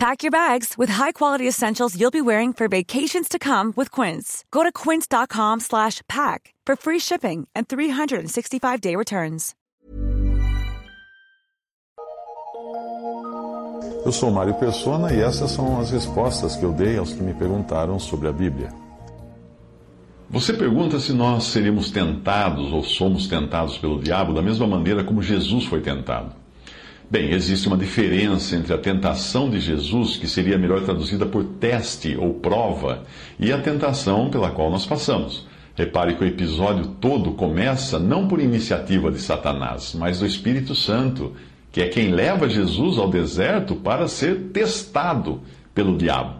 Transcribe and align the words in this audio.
Pack 0.00 0.22
your 0.22 0.30
bags 0.30 0.78
with 0.78 0.88
high-quality 0.88 1.46
essentials 1.46 1.94
you'll 1.94 2.10
be 2.10 2.22
wearing 2.22 2.54
for 2.54 2.68
vacations 2.68 3.28
to 3.28 3.38
come 3.38 3.74
with 3.76 3.90
Quince. 3.90 4.46
Go 4.50 4.62
to 4.62 4.72
quince.com 4.72 5.60
slash 5.60 6.00
pack 6.08 6.54
for 6.64 6.74
free 6.74 6.98
shipping 6.98 7.46
and 7.54 7.68
365-day 7.68 8.96
returns. 8.96 9.54
Eu 14.06 14.10
sou 14.10 14.30
Mário 14.30 14.54
Persona 14.54 15.12
e 15.12 15.20
essas 15.20 15.50
são 15.50 15.78
as 15.78 15.90
respostas 15.90 16.56
que 16.56 16.64
eu 16.64 16.72
dei 16.72 16.96
aos 16.96 17.12
que 17.12 17.22
me 17.22 17.34
perguntaram 17.34 17.98
sobre 17.98 18.26
a 18.26 18.32
Bíblia. 18.32 18.72
Você 20.30 20.54
pergunta 20.54 20.98
se 20.98 21.12
nós 21.12 21.44
seríamos 21.44 21.90
tentados 21.90 22.72
ou 22.72 22.82
somos 22.82 23.28
tentados 23.28 23.76
pelo 23.76 24.00
diabo 24.00 24.32
da 24.32 24.40
mesma 24.40 24.66
maneira 24.66 25.04
como 25.04 25.20
Jesus 25.20 25.66
foi 25.66 25.82
tentado. 25.82 26.39
Bem, 27.10 27.32
existe 27.32 27.66
uma 27.66 27.76
diferença 27.76 28.54
entre 28.54 28.72
a 28.72 28.78
tentação 28.78 29.50
de 29.50 29.58
Jesus, 29.58 30.16
que 30.16 30.28
seria 30.28 30.56
melhor 30.56 30.84
traduzida 30.84 31.26
por 31.26 31.42
teste 31.42 32.16
ou 32.16 32.34
prova, 32.34 33.02
e 33.36 33.52
a 33.52 33.60
tentação 33.60 34.30
pela 34.30 34.52
qual 34.52 34.70
nós 34.70 34.86
passamos. 34.86 35.44
Repare 35.74 36.14
que 36.14 36.22
o 36.22 36.26
episódio 36.26 36.86
todo 37.00 37.32
começa 37.32 37.98
não 37.98 38.28
por 38.28 38.38
iniciativa 38.38 39.10
de 39.10 39.18
Satanás, 39.18 39.92
mas 39.92 40.20
do 40.20 40.26
Espírito 40.26 40.72
Santo, 40.72 41.32
que 41.72 41.80
é 41.80 41.88
quem 41.88 42.12
leva 42.12 42.48
Jesus 42.48 42.96
ao 42.96 43.10
deserto 43.10 43.74
para 43.74 44.06
ser 44.06 44.50
testado 44.52 45.40
pelo 45.74 45.98
diabo. 45.98 46.36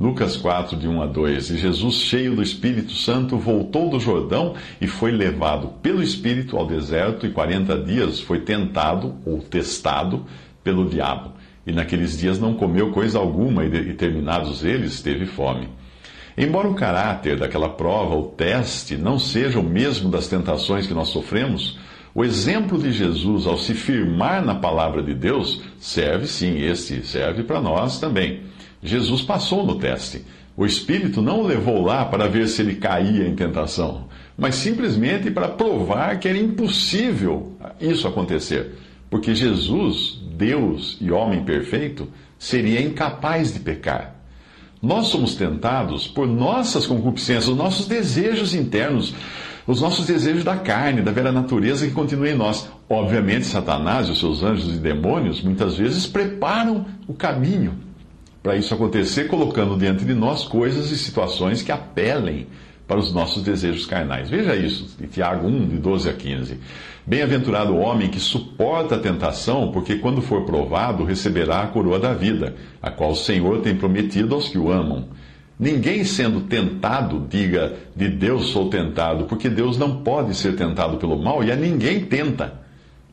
Lucas 0.00 0.34
4, 0.34 0.78
de 0.78 0.88
1 0.88 1.02
a 1.02 1.06
2. 1.06 1.50
E 1.50 1.58
Jesus, 1.58 1.96
cheio 1.96 2.34
do 2.34 2.42
Espírito 2.42 2.92
Santo, 2.92 3.36
voltou 3.36 3.90
do 3.90 4.00
Jordão 4.00 4.54
e 4.80 4.86
foi 4.86 5.12
levado 5.12 5.74
pelo 5.82 6.02
Espírito 6.02 6.56
ao 6.56 6.66
deserto, 6.66 7.26
e 7.26 7.30
40 7.30 7.76
dias 7.82 8.18
foi 8.18 8.40
tentado 8.40 9.16
ou 9.26 9.40
testado 9.40 10.24
pelo 10.64 10.88
diabo. 10.88 11.32
E 11.66 11.72
naqueles 11.72 12.16
dias 12.18 12.40
não 12.40 12.54
comeu 12.54 12.92
coisa 12.92 13.18
alguma, 13.18 13.62
e 13.66 13.92
terminados 13.92 14.64
eles, 14.64 15.02
teve 15.02 15.26
fome. 15.26 15.68
Embora 16.34 16.66
o 16.66 16.74
caráter 16.74 17.38
daquela 17.38 17.68
prova, 17.68 18.14
o 18.14 18.28
teste, 18.28 18.96
não 18.96 19.18
seja 19.18 19.60
o 19.60 19.62
mesmo 19.62 20.10
das 20.10 20.28
tentações 20.28 20.86
que 20.86 20.94
nós 20.94 21.08
sofremos, 21.08 21.78
o 22.14 22.24
exemplo 22.24 22.78
de 22.78 22.90
Jesus 22.90 23.46
ao 23.46 23.58
se 23.58 23.74
firmar 23.74 24.42
na 24.42 24.54
palavra 24.54 25.02
de 25.02 25.12
Deus 25.12 25.60
serve 25.78 26.26
sim, 26.26 26.58
este 26.58 27.04
serve 27.04 27.42
para 27.42 27.60
nós 27.60 28.00
também. 28.00 28.48
Jesus 28.82 29.22
passou 29.22 29.64
no 29.64 29.76
teste. 29.76 30.24
O 30.56 30.66
Espírito 30.66 31.22
não 31.22 31.40
o 31.40 31.46
levou 31.46 31.82
lá 31.82 32.04
para 32.04 32.28
ver 32.28 32.48
se 32.48 32.62
ele 32.62 32.74
caía 32.74 33.26
em 33.26 33.34
tentação, 33.34 34.08
mas 34.36 34.56
simplesmente 34.56 35.30
para 35.30 35.48
provar 35.48 36.18
que 36.18 36.28
era 36.28 36.38
impossível 36.38 37.56
isso 37.80 38.06
acontecer. 38.06 38.74
Porque 39.08 39.34
Jesus, 39.34 40.18
Deus 40.36 40.96
e 41.00 41.10
homem 41.10 41.44
perfeito, 41.44 42.08
seria 42.38 42.80
incapaz 42.80 43.52
de 43.52 43.60
pecar. 43.60 44.16
Nós 44.82 45.08
somos 45.08 45.34
tentados 45.34 46.06
por 46.06 46.26
nossas 46.26 46.86
concupiscências, 46.86 47.48
os 47.48 47.56
nossos 47.56 47.86
desejos 47.86 48.54
internos, 48.54 49.14
os 49.66 49.80
nossos 49.80 50.06
desejos 50.06 50.42
da 50.42 50.56
carne, 50.56 51.02
da 51.02 51.12
velha 51.12 51.30
natureza 51.32 51.86
que 51.86 51.92
continua 51.92 52.30
em 52.30 52.34
nós. 52.34 52.68
Obviamente, 52.88 53.46
Satanás 53.46 54.08
e 54.08 54.12
os 54.12 54.18
seus 54.18 54.42
anjos 54.42 54.74
e 54.74 54.78
demônios 54.78 55.42
muitas 55.42 55.76
vezes 55.76 56.06
preparam 56.06 56.86
o 57.06 57.12
caminho 57.12 57.89
para 58.42 58.56
isso 58.56 58.72
acontecer, 58.72 59.28
colocando 59.28 59.76
diante 59.76 60.04
de 60.04 60.14
nós 60.14 60.44
coisas 60.44 60.90
e 60.90 60.98
situações 60.98 61.62
que 61.62 61.70
apelem 61.70 62.46
para 62.86 62.98
os 62.98 63.12
nossos 63.12 63.42
desejos 63.42 63.86
carnais. 63.86 64.28
Veja 64.28 64.56
isso, 64.56 64.96
em 65.00 65.06
Tiago 65.06 65.46
1, 65.46 65.68
de 65.68 65.76
12 65.76 66.08
a 66.08 66.12
15. 66.12 66.58
Bem-aventurado 67.06 67.72
o 67.72 67.78
homem 67.78 68.08
que 68.08 68.18
suporta 68.18 68.96
a 68.96 68.98
tentação, 68.98 69.70
porque 69.70 69.96
quando 69.96 70.20
for 70.20 70.44
provado, 70.44 71.04
receberá 71.04 71.62
a 71.62 71.66
coroa 71.68 71.98
da 71.98 72.12
vida, 72.12 72.56
a 72.82 72.90
qual 72.90 73.12
o 73.12 73.16
Senhor 73.16 73.60
tem 73.60 73.76
prometido 73.76 74.34
aos 74.34 74.48
que 74.48 74.58
o 74.58 74.70
amam. 74.72 75.08
Ninguém 75.58 76.04
sendo 76.04 76.40
tentado, 76.40 77.26
diga, 77.28 77.74
de 77.94 78.08
Deus 78.08 78.46
sou 78.46 78.70
tentado, 78.70 79.24
porque 79.24 79.48
Deus 79.48 79.76
não 79.76 80.02
pode 80.02 80.34
ser 80.34 80.56
tentado 80.56 80.96
pelo 80.96 81.22
mal 81.22 81.44
e 81.44 81.52
a 81.52 81.56
ninguém 81.56 82.00
tenta. 82.06 82.60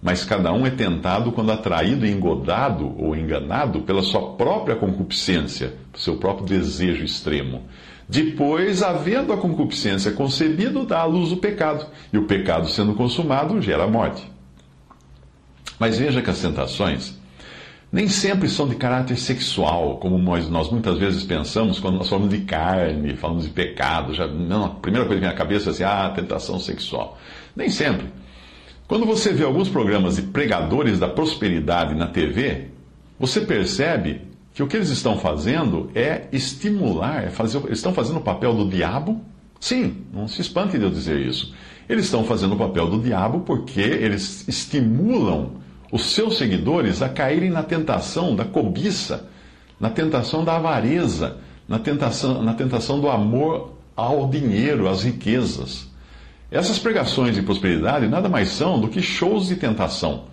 Mas 0.01 0.23
cada 0.23 0.53
um 0.53 0.65
é 0.65 0.69
tentado 0.69 1.31
quando 1.31 1.51
atraído 1.51 2.05
engodado 2.05 2.93
ou 2.97 3.15
enganado 3.15 3.81
pela 3.81 4.03
sua 4.03 4.33
própria 4.33 4.75
concupiscência, 4.75 5.73
seu 5.95 6.17
próprio 6.17 6.45
desejo 6.45 7.03
extremo. 7.03 7.63
Depois, 8.07 8.83
havendo 8.83 9.33
a 9.33 9.37
concupiscência 9.37 10.11
concebido, 10.11 10.85
dá 10.85 10.99
à 10.99 11.05
luz 11.05 11.31
o 11.31 11.37
pecado, 11.37 11.85
e 12.13 12.17
o 12.17 12.25
pecado 12.25 12.69
sendo 12.69 12.93
consumado 12.93 13.61
gera 13.61 13.83
a 13.83 13.87
morte. 13.87 14.31
Mas 15.79 15.97
veja 15.97 16.21
que 16.21 16.29
as 16.29 16.39
tentações 16.39 17.17
nem 17.91 18.07
sempre 18.07 18.49
são 18.49 18.67
de 18.67 18.75
caráter 18.75 19.17
sexual, 19.17 19.97
como 19.97 20.17
nós, 20.17 20.69
muitas 20.69 20.97
vezes 20.97 21.23
pensamos 21.23 21.79
quando 21.79 21.97
nós 21.97 22.09
falamos 22.09 22.29
de 22.29 22.39
carne, 22.41 23.15
falamos 23.15 23.45
de 23.45 23.49
pecado. 23.49 24.13
Já, 24.13 24.27
não, 24.27 24.65
a 24.65 24.69
primeira 24.69 25.05
coisa 25.07 25.21
que 25.21 25.25
vem 25.25 25.33
à 25.33 25.37
cabeça 25.37 25.69
é 25.69 25.71
assim, 25.71 25.83
ah, 25.83 26.11
tentação 26.13 26.59
sexual. 26.59 27.17
Nem 27.55 27.69
sempre. 27.69 28.07
Quando 28.87 29.05
você 29.05 29.33
vê 29.33 29.43
alguns 29.43 29.67
programas 29.67 30.15
de 30.15 30.21
pregadores 30.21 30.97
da 30.97 31.09
prosperidade 31.09 31.93
na 31.93 32.07
TV, 32.07 32.67
você 33.19 33.41
percebe 33.41 34.21
que 34.53 34.63
o 34.63 34.67
que 34.67 34.77
eles 34.77 34.89
estão 34.89 35.17
fazendo 35.17 35.91
é 35.93 36.27
estimular, 36.31 37.25
é 37.25 37.29
fazer, 37.29 37.57
eles 37.65 37.79
estão 37.79 37.93
fazendo 37.93 38.17
o 38.17 38.21
papel 38.21 38.53
do 38.53 38.69
diabo. 38.69 39.21
Sim, 39.59 39.97
não 40.13 40.25
se 40.27 40.39
espante 40.39 40.77
de 40.77 40.85
eu 40.85 40.89
dizer 40.89 41.19
isso. 41.19 41.53
Eles 41.89 42.05
estão 42.05 42.23
fazendo 42.23 42.55
o 42.55 42.57
papel 42.57 42.87
do 42.87 42.99
diabo 42.99 43.41
porque 43.41 43.81
eles 43.81 44.47
estimulam 44.47 45.51
os 45.91 46.13
seus 46.13 46.37
seguidores 46.37 47.01
a 47.01 47.09
caírem 47.09 47.49
na 47.49 47.63
tentação 47.63 48.35
da 48.35 48.45
cobiça, 48.45 49.27
na 49.79 49.89
tentação 49.89 50.45
da 50.45 50.55
avareza, 50.55 51.37
na 51.67 51.77
tentação, 51.77 52.41
na 52.41 52.53
tentação 52.53 53.01
do 53.01 53.09
amor 53.09 53.73
ao 53.97 54.29
dinheiro, 54.29 54.87
às 54.87 55.03
riquezas. 55.03 55.86
Essas 56.49 56.79
pregações 56.79 57.35
de 57.35 57.41
prosperidade 57.41 58.07
nada 58.07 58.29
mais 58.29 58.49
são 58.49 58.79
do 58.79 58.87
que 58.87 59.01
shows 59.01 59.47
de 59.47 59.57
tentação, 59.57 60.25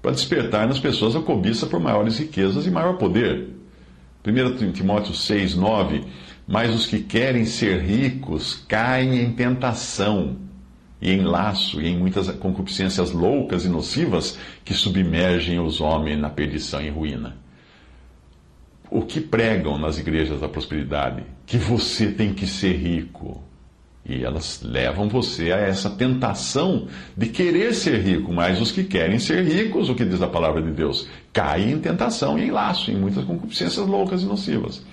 para 0.00 0.10
despertar 0.10 0.66
nas 0.66 0.80
pessoas 0.80 1.14
a 1.14 1.20
cobiça 1.20 1.66
por 1.66 1.78
maiores 1.78 2.18
riquezas 2.18 2.66
e 2.66 2.70
maior 2.70 2.94
poder. 2.94 3.48
1 4.26 4.72
Timóteo 4.72 5.14
6, 5.14 5.54
9. 5.54 6.04
Mas 6.46 6.74
os 6.74 6.86
que 6.86 6.98
querem 6.98 7.44
ser 7.44 7.80
ricos 7.80 8.64
caem 8.66 9.20
em 9.20 9.32
tentação 9.32 10.36
e 11.00 11.12
em 11.12 11.22
laço 11.22 11.80
e 11.80 11.86
em 11.86 11.96
muitas 11.96 12.28
concupiscências 12.32 13.12
loucas 13.12 13.64
e 13.64 13.68
nocivas 13.68 14.36
que 14.64 14.74
submergem 14.74 15.60
os 15.60 15.80
homens 15.80 16.18
na 16.18 16.28
perdição 16.28 16.82
e 16.82 16.90
ruína. 16.90 17.36
O 18.90 19.02
que 19.02 19.20
pregam 19.20 19.78
nas 19.78 19.98
igrejas 19.98 20.40
da 20.40 20.48
prosperidade? 20.48 21.22
Que 21.46 21.56
você 21.56 22.08
tem 22.10 22.34
que 22.34 22.46
ser 22.46 22.72
rico 22.72 23.42
e 24.04 24.24
elas 24.24 24.60
levam 24.64 25.08
você 25.08 25.52
a 25.52 25.58
essa 25.58 25.88
tentação 25.88 26.88
de 27.16 27.28
querer 27.28 27.72
ser 27.72 28.00
rico, 28.00 28.32
mas 28.32 28.60
os 28.60 28.72
que 28.72 28.82
querem 28.82 29.18
ser 29.18 29.44
ricos, 29.44 29.88
o 29.88 29.94
que 29.94 30.04
diz 30.04 30.20
a 30.20 30.26
palavra 30.26 30.60
de 30.60 30.72
Deus, 30.72 31.06
caem 31.32 31.70
em 31.72 31.78
tentação 31.78 32.38
e 32.38 32.46
em 32.46 32.50
laço, 32.50 32.90
em 32.90 32.96
muitas 32.96 33.24
concupiscências 33.24 33.86
loucas 33.86 34.22
e 34.22 34.26
nocivas. 34.26 34.84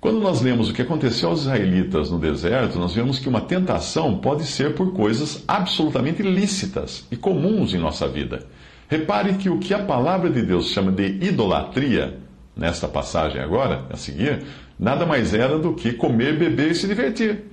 Quando 0.00 0.18
nós 0.18 0.42
lemos 0.42 0.68
o 0.68 0.72
que 0.72 0.82
aconteceu 0.82 1.28
aos 1.28 1.42
israelitas 1.42 2.10
no 2.10 2.18
deserto, 2.18 2.76
nós 2.76 2.92
vemos 2.92 3.20
que 3.20 3.28
uma 3.28 3.40
tentação 3.40 4.18
pode 4.18 4.44
ser 4.44 4.74
por 4.74 4.92
coisas 4.92 5.44
absolutamente 5.46 6.22
lícitas 6.24 7.06
e 7.12 7.16
comuns 7.16 7.72
em 7.72 7.78
nossa 7.78 8.08
vida. 8.08 8.44
Repare 8.88 9.34
que 9.34 9.48
o 9.48 9.60
que 9.60 9.72
a 9.72 9.78
palavra 9.78 10.28
de 10.28 10.42
Deus 10.42 10.70
chama 10.70 10.90
de 10.90 11.06
idolatria, 11.24 12.18
nesta 12.56 12.88
passagem 12.88 13.40
agora, 13.40 13.86
a 13.90 13.96
seguir, 13.96 14.42
nada 14.76 15.06
mais 15.06 15.32
era 15.32 15.56
do 15.56 15.72
que 15.72 15.92
comer, 15.92 16.36
beber 16.36 16.72
e 16.72 16.74
se 16.74 16.88
divertir. 16.88 17.51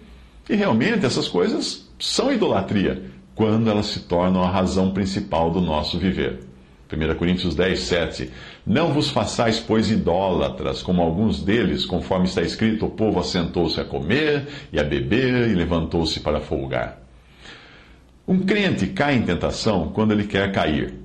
E 0.50 0.56
realmente 0.56 1.06
essas 1.06 1.28
coisas 1.28 1.88
são 2.00 2.34
idolatria, 2.34 3.04
quando 3.36 3.70
elas 3.70 3.86
se 3.86 4.02
tornam 4.02 4.44
a 4.44 4.50
razão 4.50 4.92
principal 4.92 5.52
do 5.52 5.62
nosso 5.62 6.00
viver. 6.00 6.40
1 6.92 7.16
Coríntios 7.16 7.54
10, 7.54 7.80
7. 7.80 8.32
Não 8.66 8.92
vos 8.92 9.12
façais, 9.12 9.60
pois, 9.60 9.92
idólatras, 9.92 10.82
como 10.82 11.04
alguns 11.04 11.44
deles, 11.44 11.86
conforme 11.86 12.26
está 12.26 12.42
escrito: 12.42 12.88
o 12.88 12.90
povo 12.90 13.20
assentou-se 13.20 13.80
a 13.80 13.86
comer 13.86 14.48
e 14.74 14.80
a 14.80 14.84
beber 14.84 15.52
e 15.52 15.54
levantou-se 15.54 16.20
para 16.20 16.42
folgar. 16.42 17.00
Um 18.28 18.40
crente 18.40 18.88
cai 18.88 19.16
em 19.16 19.22
tentação 19.22 19.92
quando 19.94 20.14
ele 20.14 20.26
quer 20.26 20.52
cair, 20.52 20.96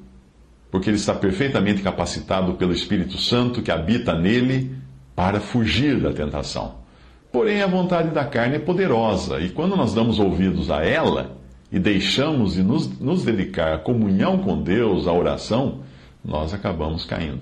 porque 0.71 0.89
ele 0.89 0.97
está 0.97 1.15
perfeitamente 1.15 1.83
capacitado 1.83 2.55
pelo 2.55 2.73
Espírito 2.73 3.19
Santo 3.19 3.61
que 3.61 3.71
habita 3.71 4.15
nele 4.15 4.75
para 5.15 5.39
fugir 5.39 6.01
da 6.01 6.13
tentação. 6.13 6.84
Porém, 7.35 7.63
a 7.63 7.67
vontade 7.67 8.11
da 8.11 8.25
carne 8.25 8.55
é 8.55 8.59
poderosa, 8.61 9.41
e 9.41 9.49
quando 9.49 9.75
nós 9.75 9.93
damos 9.93 10.21
ouvidos 10.21 10.71
a 10.71 10.85
ela 10.85 11.37
e 11.73 11.81
deixamos 11.81 12.55
de 12.55 12.63
nos, 12.63 12.87
nos 13.01 13.25
dedicar 13.25 13.75
à 13.75 13.77
comunhão 13.77 14.39
com 14.39 14.63
Deus, 14.63 15.09
à 15.09 15.13
oração, 15.13 15.81
nós 16.25 16.55
acabamos 16.55 17.05
caindo. 17.05 17.41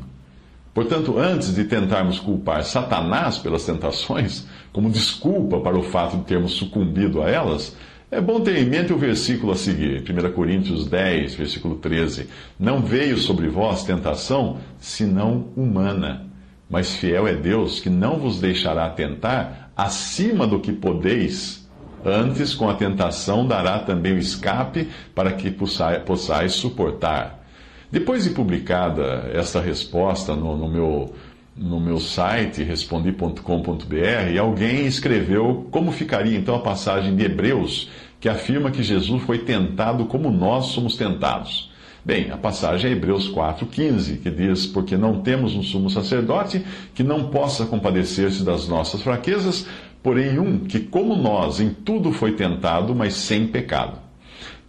Portanto, 0.72 1.18
antes 1.18 1.54
de 1.54 1.64
tentarmos 1.64 2.18
culpar 2.18 2.64
Satanás 2.64 3.36
pelas 3.36 3.66
tentações, 3.66 4.46
como 4.72 4.88
desculpa 4.88 5.60
para 5.60 5.78
o 5.78 5.82
fato 5.82 6.16
de 6.16 6.24
termos 6.24 6.52
sucumbido 6.52 7.20
a 7.20 7.28
elas, 7.28 7.76
é 8.10 8.18
bom 8.18 8.40
ter 8.40 8.56
em 8.56 8.64
mente 8.64 8.94
o 8.94 8.98
versículo 8.98 9.52
a 9.52 9.56
seguir, 9.56 10.02
1 10.10 10.32
Coríntios 10.32 10.86
10, 10.86 11.34
versículo 11.34 11.74
13. 11.74 12.30
Não 12.58 12.80
veio 12.80 13.18
sobre 13.18 13.46
vós 13.46 13.84
tentação, 13.84 14.56
senão 14.78 15.48
humana. 15.54 16.31
Mas 16.72 16.94
fiel 16.94 17.28
é 17.28 17.34
Deus, 17.34 17.80
que 17.80 17.90
não 17.90 18.18
vos 18.18 18.40
deixará 18.40 18.88
tentar 18.88 19.70
acima 19.76 20.46
do 20.46 20.58
que 20.58 20.72
podeis. 20.72 21.68
Antes, 22.02 22.54
com 22.54 22.68
a 22.68 22.74
tentação, 22.74 23.46
dará 23.46 23.80
também 23.80 24.14
o 24.14 24.18
escape 24.18 24.88
para 25.14 25.32
que 25.32 25.50
possais 25.50 26.52
suportar. 26.52 27.44
Depois 27.90 28.24
de 28.24 28.30
publicada 28.30 29.30
esta 29.34 29.60
resposta 29.60 30.34
no, 30.34 30.56
no 30.56 30.68
meu 30.68 31.14
no 31.54 31.78
meu 31.78 32.00
site, 32.00 32.62
respondi.com.br, 32.62 34.38
alguém 34.40 34.86
escreveu 34.86 35.68
como 35.70 35.92
ficaria 35.92 36.38
então 36.38 36.54
a 36.54 36.60
passagem 36.60 37.14
de 37.14 37.26
Hebreus, 37.26 37.90
que 38.18 38.26
afirma 38.26 38.70
que 38.70 38.82
Jesus 38.82 39.22
foi 39.24 39.40
tentado 39.40 40.06
como 40.06 40.30
nós 40.30 40.68
somos 40.68 40.96
tentados. 40.96 41.70
Bem, 42.04 42.32
a 42.32 42.36
passagem 42.36 42.90
é 42.90 42.92
Hebreus 42.94 43.32
4,15, 43.32 44.20
que 44.20 44.30
diz: 44.30 44.66
Porque 44.66 44.96
não 44.96 45.20
temos 45.20 45.54
um 45.54 45.62
sumo 45.62 45.88
sacerdote 45.88 46.64
que 46.94 47.04
não 47.04 47.28
possa 47.28 47.64
compadecer-se 47.64 48.42
das 48.42 48.66
nossas 48.66 49.02
fraquezas, 49.02 49.68
porém 50.02 50.36
um 50.36 50.58
que, 50.58 50.80
como 50.80 51.14
nós, 51.14 51.60
em 51.60 51.70
tudo 51.70 52.10
foi 52.10 52.32
tentado, 52.32 52.92
mas 52.92 53.14
sem 53.14 53.46
pecado. 53.46 53.98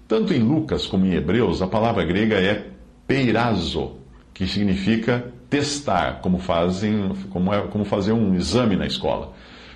Tanto 0.08 0.32
em 0.32 0.44
Lucas 0.44 0.86
como 0.86 1.08
em 1.08 1.14
Hebreus, 1.16 1.60
a 1.64 1.68
palavra 1.68 2.06
grega 2.06 2.36
é 2.36 2.68
peirazo, 3.08 3.94
que 4.32 4.46
significa 4.46 5.34
testar, 5.50 6.20
como, 6.22 6.38
fazem, 6.38 7.14
como, 7.32 7.52
é, 7.52 7.62
como 7.62 7.84
fazer 7.84 8.12
um 8.12 8.36
exame 8.36 8.76
na 8.76 8.86
escola. 8.86 9.34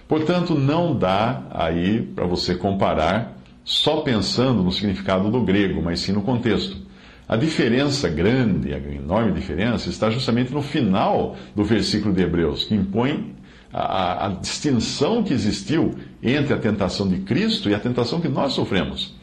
Portanto, 0.07 0.53
não 0.53 0.95
dá 0.95 1.41
aí 1.49 2.03
para 2.03 2.27
você 2.27 2.53
comparar 2.53 3.35
só 3.63 4.01
pensando 4.01 4.61
no 4.61 4.71
significado 4.71 5.31
do 5.31 5.41
grego, 5.41 5.81
mas 5.81 6.01
sim 6.01 6.11
no 6.11 6.21
contexto. 6.21 6.86
A 7.27 7.35
diferença 7.35 8.07
grande, 8.07 8.73
a 8.73 8.77
enorme 8.77 9.33
diferença, 9.33 9.89
está 9.89 10.09
justamente 10.09 10.53
no 10.53 10.61
final 10.61 11.35
do 11.53 11.63
versículo 11.63 12.13
de 12.13 12.21
Hebreus, 12.21 12.63
que 12.63 12.73
impõe 12.73 13.35
a, 13.71 14.27
a, 14.27 14.29
distinção 14.29 15.23
que 15.23 15.33
existiu 15.33 15.95
entre 16.23 16.53
a 16.53 16.57
tentação 16.57 17.07
de 17.07 17.17
Cristo 17.19 17.69
e 17.69 17.75
a 17.75 17.79
tentação 17.79 18.21
que 18.21 18.29
nós 18.29 18.53
sofremos. 18.53 19.13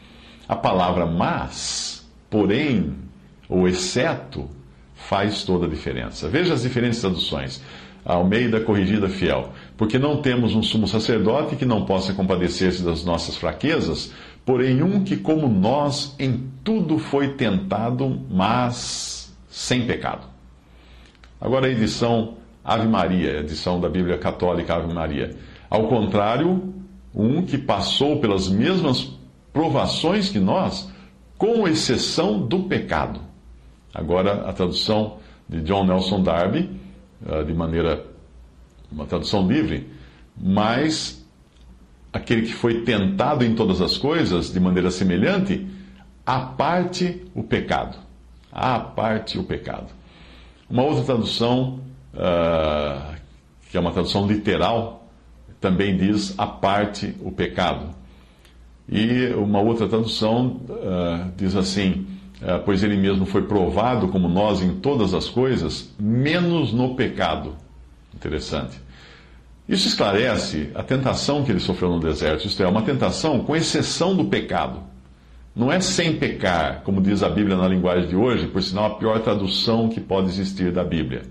A 0.47 0.55
palavra 0.55 1.07
mas, 1.07 2.07
porém, 2.29 2.93
ou 3.49 3.67
exceto, 3.67 4.47
faz 4.93 5.43
toda 5.43 5.65
a 5.65 5.69
diferença. 5.69 6.29
Veja 6.29 6.53
as 6.53 6.61
diferentes 6.61 7.01
traduções. 7.01 7.61
Almeida 8.05 8.59
Corrigida 8.59 9.09
Fiel. 9.09 9.51
Porque 9.75 9.97
não 9.97 10.21
temos 10.21 10.53
um 10.53 10.61
sumo 10.61 10.87
sacerdote 10.87 11.55
que 11.55 11.65
não 11.65 11.85
possa 11.85 12.13
compadecer-se 12.13 12.83
das 12.83 13.03
nossas 13.03 13.35
fraquezas, 13.35 14.13
porém 14.45 14.83
um 14.83 15.03
que, 15.03 15.17
como 15.17 15.47
nós, 15.47 16.15
em 16.19 16.49
tudo 16.63 16.97
foi 16.97 17.33
tentado, 17.33 18.21
mas 18.29 19.35
sem 19.49 19.85
pecado. 19.85 20.27
Agora 21.41 21.67
a 21.67 21.69
edição 21.69 22.35
Ave 22.63 22.87
Maria, 22.87 23.39
edição 23.39 23.79
da 23.79 23.89
Bíblia 23.89 24.17
Católica 24.17 24.75
Ave 24.75 24.93
Maria. 24.93 25.35
Ao 25.69 25.87
contrário, 25.87 26.73
um 27.13 27.41
que 27.41 27.57
passou 27.57 28.19
pelas 28.19 28.47
mesmas 28.47 29.11
provações 29.51 30.29
que 30.29 30.39
nós, 30.39 30.89
com 31.37 31.67
exceção 31.67 32.39
do 32.39 32.63
pecado 32.63 33.25
Agora, 33.95 34.49
a 34.49 34.51
tradução 34.51 35.19
de 35.47 35.61
John 35.61 35.85
Nelson 35.85 36.21
Darby, 36.21 36.69
eh, 37.25 37.43
de 37.43 37.53
maneira, 37.53 38.05
uma 38.91 39.05
tradução 39.05 39.47
livre, 39.47 39.89
mas 40.35 41.24
aquele 42.15 42.43
que 42.43 42.53
foi 42.53 42.81
tentado 42.83 43.43
em 43.43 43.53
todas 43.53 43.81
as 43.81 43.97
coisas, 43.97 44.49
de 44.49 44.57
maneira 44.57 44.89
semelhante, 44.89 45.67
a 46.25 46.39
parte 46.39 47.21
o 47.35 47.43
pecado. 47.43 47.97
A 48.49 48.79
parte 48.79 49.37
o 49.37 49.43
pecado. 49.43 49.87
Uma 50.69 50.83
outra 50.83 51.03
tradução, 51.03 51.81
uh, 52.13 53.15
que 53.69 53.75
é 53.75 53.79
uma 53.81 53.91
tradução 53.91 54.25
literal, 54.25 55.09
também 55.59 55.97
diz 55.97 56.33
a 56.37 56.47
parte 56.47 57.13
o 57.19 57.33
pecado. 57.33 57.89
E 58.87 59.33
uma 59.35 59.59
outra 59.59 59.85
tradução 59.85 60.61
uh, 60.69 61.31
diz 61.35 61.53
assim: 61.53 62.07
é, 62.41 62.57
pois 62.59 62.81
ele 62.81 62.95
mesmo 62.95 63.25
foi 63.25 63.41
provado 63.41 64.07
como 64.07 64.29
nós 64.29 64.61
em 64.61 64.75
todas 64.75 65.13
as 65.13 65.27
coisas, 65.27 65.93
menos 65.99 66.71
no 66.71 66.95
pecado. 66.95 67.55
Interessante. 68.13 68.84
Isso 69.67 69.87
esclarece 69.87 70.69
a 70.75 70.83
tentação 70.83 71.43
que 71.43 71.51
ele 71.51 71.59
sofreu 71.59 71.89
no 71.89 71.99
deserto, 71.99 72.45
isto 72.45 72.61
é, 72.61 72.67
uma 72.67 72.83
tentação 72.83 73.39
com 73.39 73.55
exceção 73.55 74.15
do 74.15 74.25
pecado. 74.25 74.83
Não 75.55 75.71
é 75.71 75.79
sem 75.79 76.17
pecar, 76.17 76.81
como 76.83 77.01
diz 77.01 77.23
a 77.23 77.29
Bíblia 77.29 77.55
na 77.55 77.67
linguagem 77.67 78.07
de 78.07 78.15
hoje, 78.15 78.47
por 78.47 78.61
sinal 78.61 78.85
a 78.85 78.95
pior 78.95 79.19
tradução 79.21 79.89
que 79.89 79.99
pode 79.99 80.27
existir 80.27 80.71
da 80.71 80.83
Bíblia. 80.83 81.23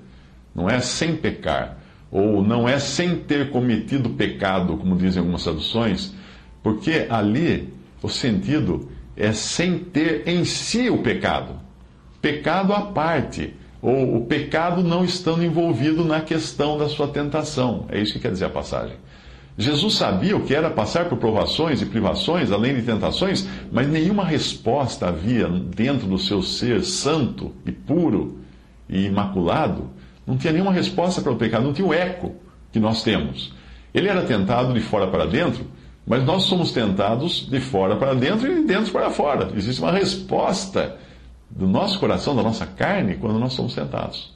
Não 0.54 0.68
é 0.68 0.80
sem 0.80 1.14
pecar, 1.14 1.78
ou 2.10 2.42
não 2.42 2.68
é 2.68 2.78
sem 2.78 3.16
ter 3.16 3.50
cometido 3.50 4.10
pecado, 4.10 4.76
como 4.78 4.96
dizem 4.96 5.20
algumas 5.20 5.44
traduções, 5.44 6.14
porque 6.62 7.06
ali 7.10 7.72
o 8.02 8.08
sentido 8.08 8.88
é 9.16 9.32
sem 9.32 9.78
ter 9.78 10.26
em 10.26 10.44
si 10.44 10.90
o 10.90 10.98
pecado. 10.98 11.60
Pecado 12.20 12.72
à 12.72 12.80
parte, 12.80 13.54
ou 13.84 14.16
o 14.16 14.24
pecado 14.24 14.82
não 14.82 15.04
estando 15.04 15.44
envolvido 15.44 16.06
na 16.06 16.22
questão 16.22 16.78
da 16.78 16.88
sua 16.88 17.06
tentação. 17.06 17.84
É 17.90 18.00
isso 18.00 18.14
que 18.14 18.18
quer 18.18 18.32
dizer 18.32 18.46
a 18.46 18.48
passagem. 18.48 18.96
Jesus 19.58 19.96
sabia 19.96 20.34
o 20.34 20.40
que 20.40 20.54
era 20.54 20.70
passar 20.70 21.04
por 21.04 21.18
provações 21.18 21.82
e 21.82 21.86
privações, 21.86 22.50
além 22.50 22.74
de 22.74 22.80
tentações, 22.80 23.46
mas 23.70 23.86
nenhuma 23.86 24.24
resposta 24.24 25.08
havia 25.08 25.46
dentro 25.48 26.06
do 26.06 26.18
seu 26.18 26.42
ser 26.42 26.82
santo 26.82 27.52
e 27.66 27.70
puro 27.70 28.38
e 28.88 29.04
imaculado. 29.04 29.90
Não 30.26 30.38
tinha 30.38 30.54
nenhuma 30.54 30.72
resposta 30.72 31.20
para 31.20 31.32
o 31.32 31.36
pecado, 31.36 31.64
não 31.64 31.74
tinha 31.74 31.86
o 31.86 31.92
eco 31.92 32.34
que 32.72 32.80
nós 32.80 33.02
temos. 33.02 33.52
Ele 33.92 34.08
era 34.08 34.22
tentado 34.22 34.72
de 34.72 34.80
fora 34.80 35.08
para 35.08 35.26
dentro, 35.26 35.66
mas 36.06 36.24
nós 36.24 36.44
somos 36.44 36.72
tentados 36.72 37.46
de 37.50 37.60
fora 37.60 37.96
para 37.96 38.14
dentro 38.14 38.50
e 38.50 38.54
de 38.54 38.64
dentro 38.64 38.90
para 38.90 39.10
fora. 39.10 39.50
Existe 39.54 39.82
uma 39.82 39.92
resposta 39.92 40.96
do 41.54 41.68
nosso 41.68 42.00
coração, 42.00 42.34
da 42.34 42.42
nossa 42.42 42.66
carne, 42.66 43.16
quando 43.16 43.38
nós 43.38 43.52
somos 43.52 43.74
tentados. 43.74 44.34